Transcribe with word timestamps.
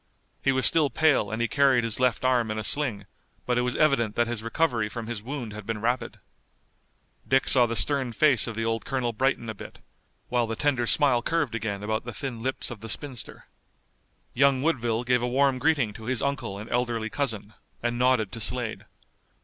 He 0.41 0.51
was 0.51 0.65
still 0.65 0.89
pale 0.89 1.29
and 1.29 1.39
he 1.43 1.47
carried 1.47 1.83
his 1.83 1.99
left 1.99 2.25
arm 2.25 2.49
in 2.49 2.57
a 2.57 2.63
sling, 2.63 3.05
but 3.45 3.59
it 3.59 3.61
was 3.61 3.75
evident 3.75 4.15
that 4.15 4.25
his 4.25 4.41
recovery 4.41 4.89
from 4.89 5.05
his 5.05 5.21
wound 5.21 5.53
had 5.53 5.63
been 5.63 5.79
rapid. 5.79 6.19
Dick 7.27 7.47
saw 7.47 7.67
the 7.67 7.75
stern 7.75 8.11
face 8.11 8.47
of 8.47 8.55
the 8.55 8.65
old 8.65 8.83
colonel 8.83 9.13
brighten 9.13 9.47
a 9.47 9.53
bit, 9.53 9.77
while 10.27 10.47
the 10.47 10.55
tender 10.55 10.87
smile 10.87 11.21
curved 11.21 11.53
again 11.53 11.83
about 11.83 12.03
the 12.03 12.13
thin 12.13 12.39
lips 12.39 12.71
of 12.71 12.79
the 12.79 12.89
spinster. 12.89 13.45
Young 14.33 14.63
Woodville 14.63 15.03
gave 15.03 15.21
a 15.21 15.27
warm 15.27 15.59
greeting 15.59 15.93
to 15.93 16.05
his 16.05 16.23
uncle 16.23 16.57
and 16.57 16.67
elderly 16.71 17.11
cousin, 17.11 17.53
and 17.83 17.99
nodded 17.99 18.31
to 18.31 18.39
Slade. 18.39 18.87